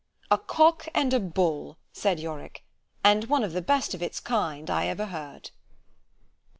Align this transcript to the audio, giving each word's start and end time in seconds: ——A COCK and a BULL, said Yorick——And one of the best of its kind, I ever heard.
——A 0.31 0.37
COCK 0.39 0.89
and 0.95 1.13
a 1.13 1.19
BULL, 1.19 1.77
said 1.93 2.19
Yorick——And 2.19 3.25
one 3.25 3.43
of 3.43 3.53
the 3.53 3.61
best 3.61 3.93
of 3.93 4.01
its 4.01 4.19
kind, 4.19 4.67
I 4.67 4.87
ever 4.87 5.05
heard. 5.05 5.51